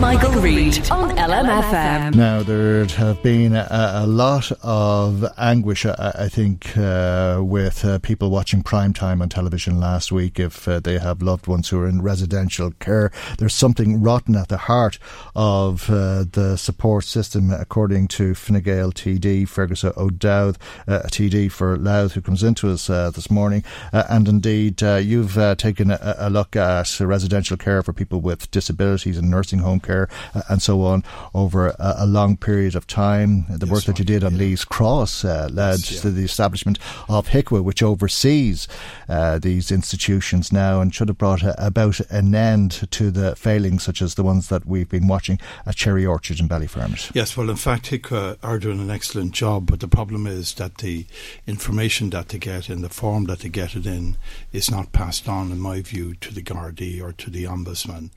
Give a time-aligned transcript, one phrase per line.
[0.00, 2.14] Michael, Reade on LMFM.
[2.14, 7.98] Now, there have been a, a lot of anguish, I, I think, uh, with uh,
[7.98, 11.80] people watching prime time on television last week if uh, they have loved ones who
[11.80, 13.10] are in residential care.
[13.38, 15.00] There's something rotten at the heart
[15.34, 21.76] of uh, the support system, according to Fine Gael TD, Fergus O'Dowd, uh, TD for
[21.76, 23.64] Louth, who comes into us uh, this morning.
[23.92, 29.28] and indeed, you've taken a, a look at residential care for people with disabilities and
[29.28, 31.02] nursing home care uh, and so on
[31.34, 33.46] over a, a, long period of time.
[33.48, 34.38] The yes, work that you did on yeah.
[34.38, 36.00] Leas Cross uh, led yes, yeah.
[36.02, 38.68] to the establishment of HIQA, which oversees
[39.08, 43.82] uh, these institutions now and should have brought a, about an end to the failings
[43.82, 47.14] such as the ones that we've been watching at Cherry Orchard in Ballyfermot.
[47.14, 50.78] Yes, well, in fact, HIQA are doing an excellent job, but the problem is that
[50.78, 51.06] the
[51.46, 54.16] information that they get in the form that they get it in
[54.52, 58.10] is not passed on, in my view, to the Gardaí or to the Ombudsman.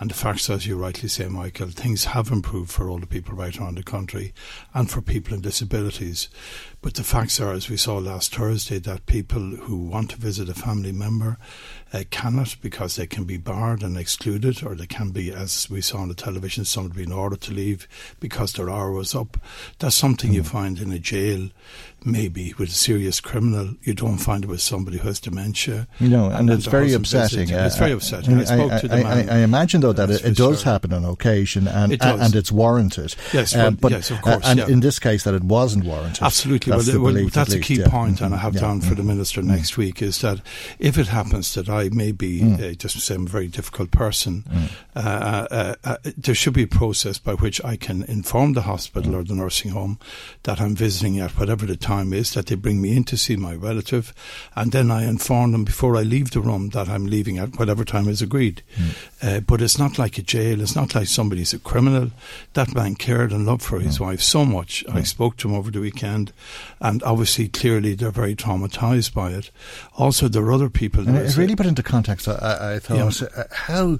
[0.00, 3.58] And the facts, as you rightly say, Michael, things have improved for older people right
[3.58, 4.32] around the country
[4.74, 6.28] and for people in disabilities.
[6.80, 10.48] But the facts are, as we saw last Thursday, that people who want to visit
[10.48, 11.36] a family member
[11.92, 15.80] uh, cannot because they can be barred and excluded, or they can be, as we
[15.80, 17.88] saw on the television, somebody being ordered to leave
[18.20, 19.38] because their hour was up.
[19.80, 20.34] That's something mm.
[20.34, 21.50] you find in a jail
[22.04, 23.74] maybe with a serious criminal.
[23.82, 25.88] You don't find it with somebody who has dementia.
[25.98, 27.52] You know, and, and it's very upsetting.
[27.52, 28.36] Uh, it's very upsetting.
[28.36, 29.30] I, I spoke I, to the man.
[29.30, 33.14] I, imagine though that it, it does happen on occasion, and it and it's warranted.
[33.32, 34.44] Yes, well, um, but yes, of course.
[34.44, 34.68] and yeah.
[34.68, 36.22] in this case, that it wasn't warranted.
[36.22, 36.67] Absolutely.
[36.68, 37.88] That's, well, well, that's a key yeah.
[37.88, 38.60] point, and I have yeah.
[38.60, 39.08] down for the mm-hmm.
[39.08, 39.46] minister mm.
[39.46, 40.40] next week is that
[40.78, 42.72] if it happens that I may be mm.
[42.72, 44.70] uh, just say I'm a very difficult person, mm.
[44.96, 49.16] uh, uh, uh, there should be a process by which I can inform the hospital
[49.16, 49.98] or the nursing home
[50.44, 53.36] that I'm visiting at whatever the time is that they bring me in to see
[53.36, 54.14] my relative,
[54.54, 57.84] and then I inform them before I leave the room that I'm leaving at whatever
[57.84, 58.62] time is agreed.
[58.76, 58.94] Mm.
[59.20, 60.60] Uh, but it's not like a jail.
[60.60, 62.10] It's not like somebody's a criminal.
[62.54, 64.06] That man cared and loved for his mm.
[64.06, 64.84] wife so much.
[64.88, 66.32] I spoke to him over the weekend,
[66.80, 69.50] and obviously, clearly, they're very traumatized by it.
[69.96, 71.08] Also, there are other people.
[71.08, 72.28] And really put into context.
[72.28, 73.28] I, I thought yeah.
[73.36, 73.98] uh, how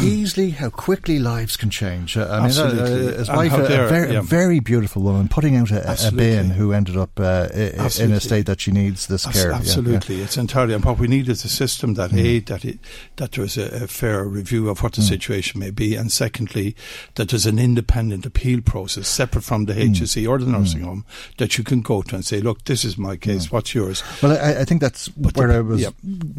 [0.00, 2.16] easily how quickly lives can change.
[2.16, 2.82] Uh, I Absolutely.
[2.82, 4.20] mean, uh, his wife, a, a, very, yeah.
[4.20, 8.46] very, beautiful woman, putting out a, a bin who ended up uh, in a state
[8.46, 9.52] that she needs this care.
[9.52, 10.74] Absolutely, yeah, it's entirely.
[10.74, 12.18] And what we need is a system that mm.
[12.18, 12.78] a that it,
[13.16, 15.08] that there is a, fair review of what the mm.
[15.08, 16.74] situation may be, and secondly,
[17.16, 20.28] that there's an independent appeal process separate from the HSE mm.
[20.28, 20.84] or the nursing mm.
[20.84, 21.04] home
[21.38, 23.46] that you can go to and say, look, this is my case.
[23.46, 23.52] Mm.
[23.52, 24.02] What's yours?
[24.22, 25.86] Well, I, I think that's but where the, I was,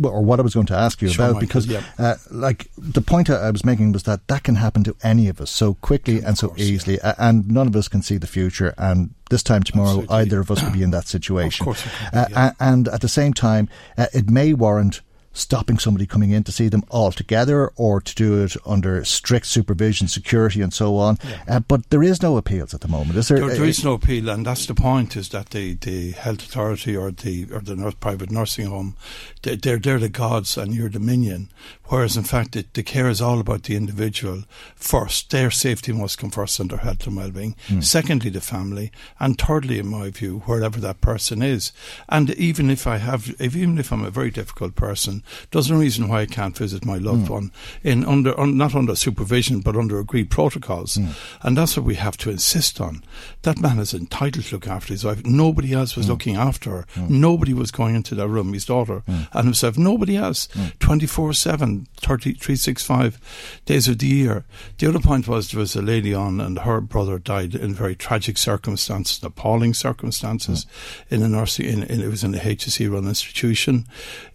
[0.04, 3.30] or what I was going to ask you sure, about, because, uh, like, the point
[3.30, 6.38] I was making was that that can happen to any of us so quickly and
[6.38, 7.16] so easily, yeah.
[7.18, 8.74] and none of us can see the future.
[8.78, 10.16] And this time tomorrow, Absolutely.
[10.16, 11.64] either of us could be in that situation.
[11.64, 15.02] Of course, be, uh, and at the same time, uh, it may warrant
[15.34, 20.08] stopping somebody coming in to see them altogether or to do it under strict supervision,
[20.08, 21.18] security, and so on.
[21.24, 21.44] Yeah.
[21.48, 23.40] Uh, but there is no appeals at the moment, is there?
[23.40, 26.96] There, there is no appeal, and that's the point: is that the, the health authority
[26.96, 28.96] or the or the nurse, private nursing home,
[29.42, 31.50] they, they're they're the gods and you're the minion.
[31.94, 34.46] Whereas in fact, the, the care is all about the individual
[34.76, 35.30] first.
[35.30, 37.56] Their safety must come first, and their health and well-being.
[37.68, 37.84] Mm.
[37.84, 41.72] Secondly, the family, and thirdly, in my view, wherever that person is.
[42.10, 45.22] And even if I have, if, even if I'm a very difficult person.
[45.52, 47.30] There's no reason why I can't visit my loved mm.
[47.30, 47.52] one
[47.84, 51.14] in under un, not under supervision but under agreed protocols, mm.
[51.44, 53.04] and that's what we have to insist on.
[53.44, 55.24] That man is entitled to look after his wife.
[55.26, 56.10] Nobody else was mm.
[56.10, 56.88] looking after her.
[56.96, 57.10] Mm.
[57.10, 58.54] Nobody was going into that room.
[58.54, 59.28] His daughter mm.
[59.32, 59.78] and himself.
[59.78, 60.48] Nobody else.
[60.80, 63.20] Twenty four seven, thirty three six five
[63.66, 64.46] days of the year.
[64.78, 67.96] The other point was there was a lady on, and her brother died in very
[67.96, 70.66] tragic circumstances, appalling circumstances,
[71.10, 71.66] in a nursing.
[71.66, 73.86] In, in, it was in a HSE run institution.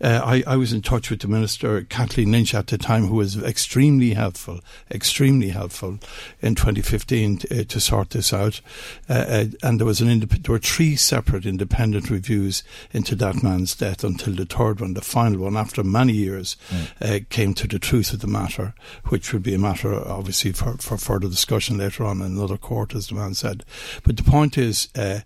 [0.01, 3.17] Uh, I, I was in touch with the minister, Kathleen Lynch, at the time, who
[3.17, 4.61] was extremely helpful,
[4.91, 5.99] extremely helpful
[6.41, 8.61] in 2015 to, uh, to sort this out.
[9.09, 12.63] Uh, uh, and there was an indep- there were three separate independent reviews
[12.93, 17.28] into that man's death until the third one, the final one, after many years, mm.
[17.29, 18.75] Came to the truth of the matter,
[19.07, 22.95] which would be a matter, obviously, for, for further discussion later on in another court,
[22.95, 23.65] as the man said.
[24.03, 25.21] But the point is, uh,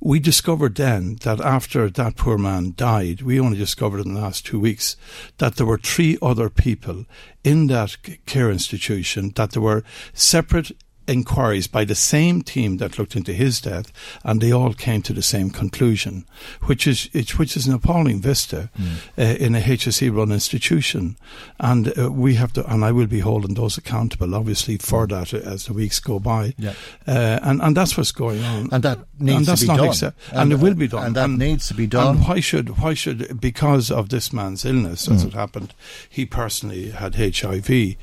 [0.00, 4.46] we discovered then that after that poor man died, we only discovered in the last
[4.46, 4.96] two weeks
[5.38, 7.04] that there were three other people
[7.44, 7.96] in that
[8.26, 10.72] care institution, that there were separate
[11.08, 13.92] inquiries by the same team that looked into his death,
[14.24, 16.24] and they all came to the same conclusion,
[16.64, 18.96] which is which is an appalling vista mm.
[19.16, 21.16] uh, in a HSE run institution,
[21.58, 25.10] and uh, we have to, and I will be holding those accountable, obviously, for mm.
[25.10, 26.74] that as the weeks go by, yeah.
[27.06, 30.18] uh, and and that's what's going on, and that needs and to be done, accept-
[30.30, 32.16] and, and, it will be done, and that and, needs to be done.
[32.16, 35.28] And why should why should because of this man's illness, as mm.
[35.28, 35.74] it happened,
[36.08, 37.96] he personally had HIV,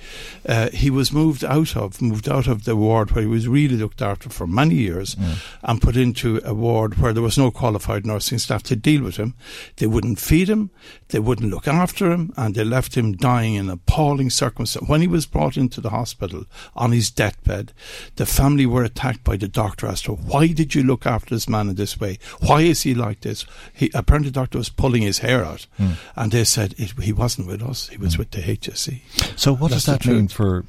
[0.48, 3.48] uh, he was moved out of moved out of the war ward where he was
[3.48, 5.18] really looked after for many years
[5.64, 9.18] and put into a ward where there was no qualified nursing staff to deal with
[9.18, 9.34] him.
[9.76, 10.70] They wouldn't feed him,
[11.10, 14.88] they wouldn't look after him, and they left him dying in appalling circumstances.
[14.88, 17.74] When he was brought into the hospital on his deathbed,
[18.16, 21.50] the family were attacked by the doctor as to why did you look after this
[21.50, 22.18] man in this way?
[22.40, 23.46] Why is he like this?
[23.74, 25.96] He, apparently, the doctor was pulling his hair out, mm.
[26.16, 28.20] and they said it, he wasn't with us; he was mm.
[28.20, 29.02] with the HSE.
[29.38, 30.66] So, what That's does that mean for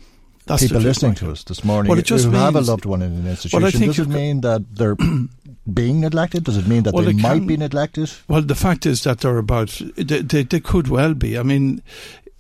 [0.47, 2.85] that's people listening to us this morning well, it just who means, have a loved
[2.85, 3.61] one in an institution.
[3.61, 4.97] Well, I does it mean that they're
[5.73, 6.45] being neglected?
[6.45, 8.11] Does it mean that well, they, might can, be neglected?
[8.29, 9.81] Well, the fact is that they're about.
[9.97, 11.37] They, they, they, could well be.
[11.37, 11.83] I mean,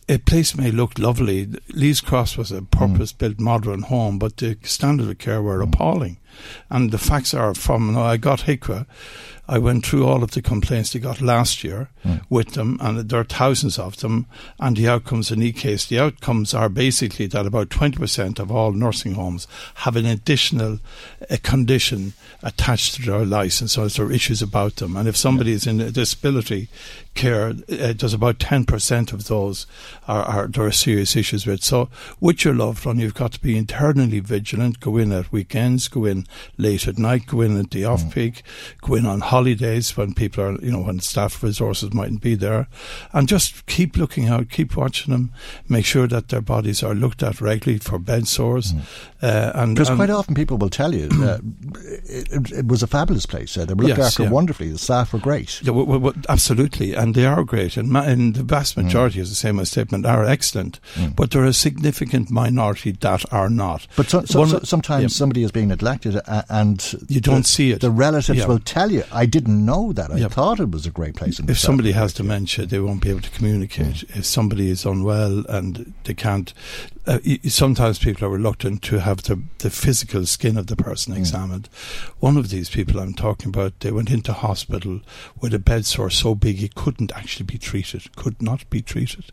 [0.08, 1.48] a place may look lovely.
[1.72, 5.68] Leas Cross was a purpose-built modern home, but the standard of care were mm.
[5.68, 6.18] appalling.
[6.70, 7.96] And the facts are from.
[7.96, 8.86] I got HIQA
[9.48, 12.20] I went through all of the complaints they got last year mm.
[12.28, 14.26] with them, and there are thousands of them.
[14.58, 18.72] And the outcomes in each case, the outcomes are basically that about 20% of all
[18.72, 19.46] nursing homes
[19.76, 20.80] have an additional
[21.30, 24.96] uh, condition attached to their license, so there are issues about them.
[24.96, 25.56] And if somebody yeah.
[25.56, 26.68] is in a disability
[27.14, 29.66] care, uh, there's about 10% of those
[30.08, 31.62] are, are there are serious issues with.
[31.62, 31.88] So
[32.20, 34.80] with your loved one, you've got to be internally vigilant.
[34.80, 36.25] Go in at weekends, go in
[36.56, 38.88] late at night, go in at the off peak, mm.
[38.88, 42.68] go in on holidays when people are, you know, when staff resources mightn't be there,
[43.12, 45.32] and just keep looking out, keep watching them,
[45.68, 48.72] make sure that their bodies are looked at regularly for bed sores.
[48.72, 48.80] Mm.
[49.22, 51.38] Uh, and because quite often people will tell you uh,
[52.04, 53.56] it, it, was a fabulous place.
[53.56, 54.30] Uh, they were looked yes, after yeah.
[54.30, 54.70] wonderfully.
[54.70, 55.62] The staff were great.
[55.62, 58.84] Yeah, well, well, absolutely, and they are great, and, ma- and the vast mm.
[58.84, 59.22] majority, mm.
[59.22, 60.80] as I say in my statement, are excellent.
[60.94, 61.16] Mm.
[61.16, 63.86] But there are a significant minority that are not.
[63.96, 65.08] But so, so, so, sometimes yeah.
[65.08, 66.15] somebody is being neglected,
[66.48, 67.80] and you don't the, see it.
[67.80, 68.46] The relatives yeah.
[68.46, 70.10] will tell you, "I didn't know that.
[70.10, 73.20] I thought it was a great place." If somebody has dementia, they won't be able
[73.20, 74.06] to communicate.
[74.06, 74.16] Mm.
[74.18, 76.52] If somebody is unwell and they can't
[77.06, 81.18] uh, sometimes people are reluctant to have the, the physical skin of the person mm.
[81.18, 81.68] examined.
[82.18, 85.00] One of these people I'm talking about, they went into hospital
[85.40, 89.26] with a bed sore so big it couldn't actually be treated, could not be treated.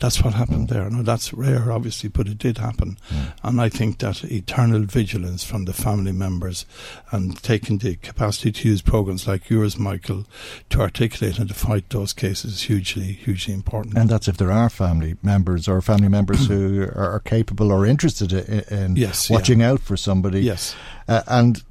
[0.00, 0.72] That's what happened mm.
[0.72, 0.90] there.
[0.90, 2.98] Now that's rare, obviously, but it did happen.
[3.08, 3.32] Mm.
[3.42, 6.66] And I think that eternal vigilance from the family members
[7.10, 10.26] and taking the capacity to use programs like yours, Michael,
[10.70, 13.96] to articulate and to fight those cases is hugely, hugely important.
[13.96, 17.86] And that's if there are family members or family members who are are capable or
[17.86, 19.72] interested in, yes, watching yeah.
[19.72, 20.40] out for somebody.
[20.40, 20.74] Yes.
[21.06, 21.62] Uh, and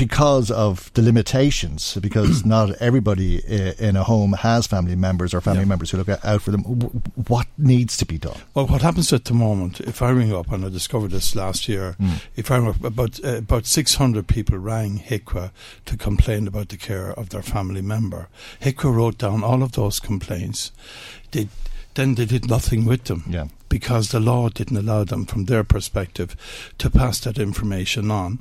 [0.00, 3.38] because of the limitations, because not everybody
[3.78, 5.66] in a home has family members or family yeah.
[5.66, 6.62] members who look out for them.
[7.28, 8.38] What needs to be done?
[8.54, 9.78] Well, what happens at the moment?
[9.80, 12.22] If I ring up, and I discovered this last year, mm.
[12.34, 15.50] if I ring up, about uh, about six hundred people rang HIQA
[15.84, 18.28] to complain about the care of their family member.
[18.62, 20.72] HIQA wrote down all of those complaints.
[21.32, 21.48] They
[21.92, 23.24] then they did nothing with them.
[23.28, 26.36] Yeah because the law didn't allow them, from their perspective,
[26.76, 28.40] to pass that information on.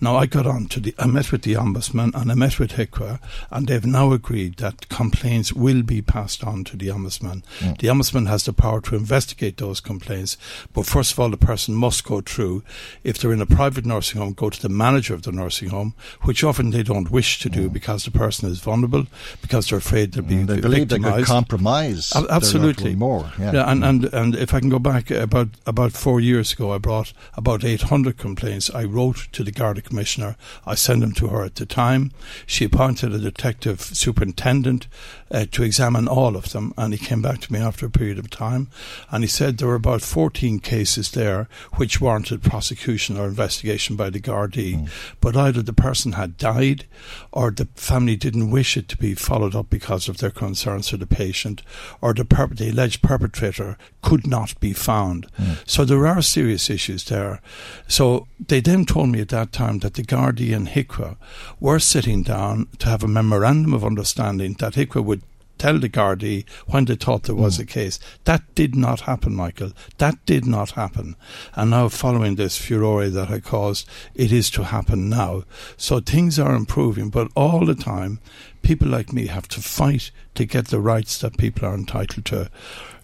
[0.00, 2.72] Now, I got on to the, I met with the Ombudsman and I met with
[2.72, 3.20] HIQA,
[3.50, 7.42] and they've now agreed that complaints will be passed on to the Ombudsman.
[7.58, 7.78] Mm.
[7.78, 10.38] The Ombudsman has the power to investigate those complaints,
[10.72, 12.62] but first of all, the person must go through,
[13.04, 15.94] if they're in a private nursing home, go to the manager of the nursing home,
[16.22, 17.72] which often they don't wish to do mm.
[17.72, 19.06] because the person is vulnerable,
[19.42, 22.12] because they're afraid they're being mm, they believe they could compromise.
[22.30, 22.94] absolutely.
[22.94, 23.32] More.
[23.38, 23.52] Yeah.
[23.52, 26.78] yeah and, and, and if I can go back about, about four years ago, I
[26.78, 28.70] brought about 800 complaints.
[28.70, 30.36] I wrote to the Garda Commissioner.
[30.66, 32.12] I sent them to her at the time.
[32.46, 34.86] She appointed a detective superintendent
[35.30, 38.18] uh, to examine all of them, and he came back to me after a period
[38.18, 38.68] of time,
[39.10, 44.10] and he said there were about 14 cases there which warranted prosecution or investigation by
[44.10, 44.88] the Gardaí, mm.
[45.20, 46.86] but either the person had died
[47.32, 50.96] or the family didn't wish it to be followed up because of their concerns for
[50.96, 51.62] the patient,
[52.00, 55.26] or the, per- the alleged perpetrator could not be found.
[55.38, 55.58] Mm.
[55.66, 57.40] So there are serious issues there.
[57.86, 61.16] So they then told me at that time that the Gardaí and HIQA
[61.60, 65.17] were sitting down to have a memorandum of understanding that HIQA would
[65.58, 67.62] tell the Gardaí when they thought there was mm.
[67.62, 67.98] a case.
[68.24, 69.72] That did not happen, Michael.
[69.98, 71.16] That did not happen.
[71.54, 75.44] And now, following this furore that I caused, it is to happen now.
[75.76, 78.20] So things are improving, but all the time,
[78.62, 82.50] people like me have to fight to get the rights that people are entitled to.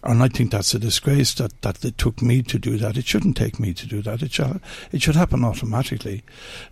[0.05, 2.95] And I think that's a disgrace that, that it took me to do that.
[2.95, 4.21] It shouldn't take me to do that.
[4.21, 6.23] It should, it should happen automatically.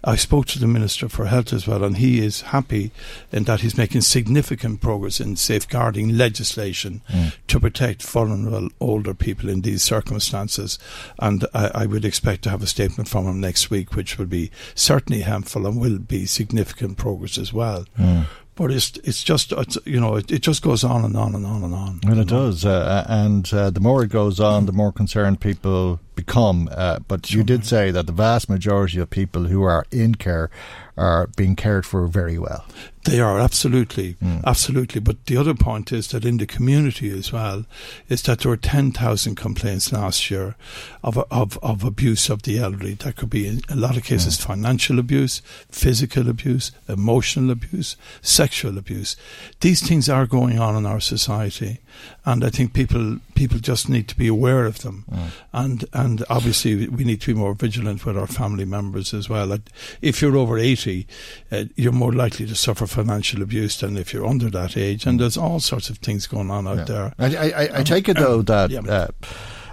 [0.04, 2.92] I spoke to the Minister for Health as well, and he is happy
[3.32, 7.36] in that he's making significant progress in safeguarding legislation mm.
[7.48, 10.78] to protect vulnerable older people in these circumstances.
[11.18, 14.28] And I, I, would expect to have a statement from him next week, which will
[14.28, 17.86] be certainly helpful and will be significant progress as well.
[17.98, 21.36] Mm but it's it's just it's, you know it, it, just goes on and on
[21.36, 22.00] and on and on.
[22.04, 22.48] Well, it know?
[22.50, 26.70] does, uh, and uh, the more it goes on, the more concerned people become.
[26.72, 27.39] Uh, but sure.
[27.39, 30.50] you did say that the vast majority of people who are in care
[30.96, 32.65] are being cared for very well.
[33.05, 34.41] They are absolutely, mm.
[34.46, 35.01] absolutely.
[35.01, 37.65] But the other point is that in the community as well,
[38.08, 40.55] is that there were ten thousand complaints last year
[41.03, 42.93] of of of abuse of the elderly.
[42.93, 44.46] That could be in a lot of cases mm.
[44.46, 49.17] financial abuse, physical abuse, emotional abuse, sexual abuse.
[49.60, 51.79] These things are going on in our society,
[52.24, 55.27] and I think people people just need to be aware of them, mm.
[55.51, 59.58] and and obviously we need to be more vigilant with our family members as well.
[60.02, 61.08] If you're over eighty,
[61.52, 65.18] uh, you're more likely to suffer financial abuse than if you're under that age, and
[65.18, 65.22] mm.
[65.22, 66.84] there's all sorts of things going on out yeah.
[66.84, 67.14] there.
[67.20, 68.72] I, I, I take it though um, that.
[68.72, 68.82] Yeah.
[68.82, 69.08] Uh,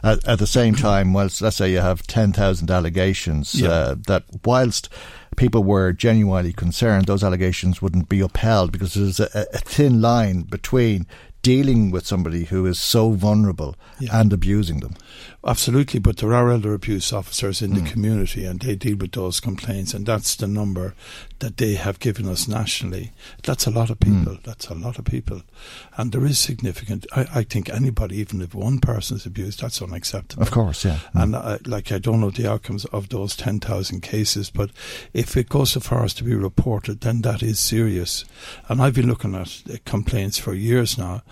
[0.02, 3.68] at, at, the same time, whilst let's say you have ten thousand allegations, yeah.
[3.68, 4.88] uh, that whilst
[5.36, 10.42] people were genuinely concerned, those allegations wouldn't be upheld because there's a, a thin line
[10.42, 11.06] between
[11.42, 14.20] dealing with somebody who is so vulnerable yeah.
[14.20, 14.94] and abusing them.
[15.46, 17.82] Absolutely, but there are elder abuse officers in mm.
[17.82, 20.94] the community and they deal with those complaints, and that's the number
[21.38, 23.12] that they have given us nationally.
[23.42, 24.18] That's a lot of hmm.
[24.18, 24.34] people.
[24.34, 24.42] Mm.
[24.42, 25.40] That's a lot of people.
[25.96, 29.80] And there is significant, I, I, think anybody, even if one person is abused, that's
[29.80, 30.42] unacceptable.
[30.42, 30.98] Of course, yeah.
[31.14, 31.22] Mm.
[31.22, 34.70] And uh, like, I don't know the outcomes of those 10,000 cases, but
[35.14, 38.26] if it goes so far as to be reported, then that is serious.
[38.68, 41.22] And I've been looking at complaints for years now,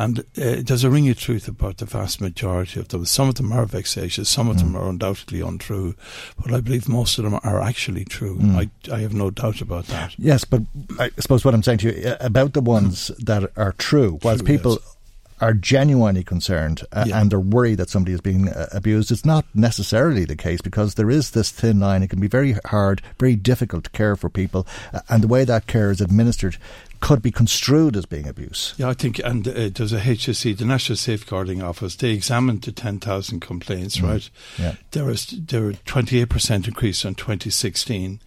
[0.00, 3.04] and uh, there's a ring of truth about the vast majority of them.
[3.04, 4.60] Some of them are vexatious, some of mm.
[4.60, 5.94] them are undoubtedly untrue,
[6.42, 8.38] but I believe most of them are actually true.
[8.38, 8.70] Mm.
[8.90, 10.18] I, I have no doubt about that.
[10.18, 10.62] Yes, but
[10.98, 14.46] I suppose what I'm saying to you uh, about the ones that are true, whilst
[14.46, 14.72] true, people.
[14.72, 14.96] Yes
[15.40, 17.20] are genuinely concerned uh, yeah.
[17.20, 20.94] and are worried that somebody is being uh, abused, it's not necessarily the case because
[20.94, 22.02] there is this thin line.
[22.02, 25.44] It can be very hard, very difficult to care for people, uh, and the way
[25.44, 26.56] that care is administered
[27.00, 28.74] could be construed as being abuse.
[28.76, 32.72] Yeah, I think, and uh, there's a HSE, the National Safeguarding Office, they examined the
[32.72, 34.08] 10,000 complaints, mm.
[34.08, 34.30] right?
[34.58, 34.74] Yeah.
[34.90, 38.20] There was there were 28% increase in 2016.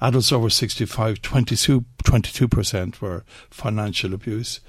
[0.00, 4.60] Adults over 65, 22, 22% were financial abuse.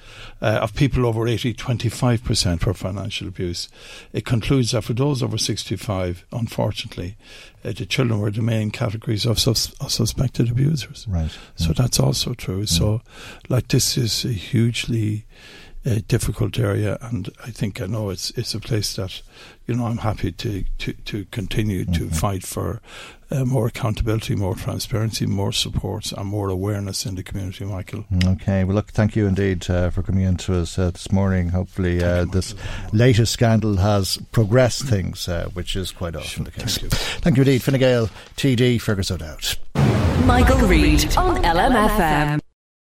[0.41, 3.69] Uh, of people over 80, 25% were financial abuse.
[4.11, 7.15] It concludes that for those over 65, unfortunately,
[7.63, 11.05] uh, the children were the main categories of, sus- of suspected abusers.
[11.07, 11.31] Right.
[11.55, 12.65] So that's also true.
[12.65, 13.01] So,
[13.49, 15.25] like, this is a hugely
[15.85, 19.21] a difficult area, and I think I know it's it's a place that
[19.65, 21.93] you know I'm happy to to, to continue mm-hmm.
[21.93, 22.81] to fight for
[23.31, 27.63] uh, more accountability, more transparency, more support, and more awareness in the community.
[27.63, 28.05] Michael.
[28.25, 31.49] Okay, well, look, thank you indeed uh, for coming in to us uh, this morning.
[31.49, 32.55] Hopefully, uh, this
[32.91, 36.77] latest scandal has progressed things, uh, which is quite often sure, the case.
[36.77, 39.57] Thank you, thank you indeed, Fine Gael, TD, Fergus O'Dowd.
[40.25, 42.39] Michael Reade on LMFM.